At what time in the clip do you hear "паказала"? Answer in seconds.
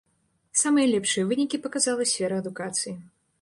1.67-2.09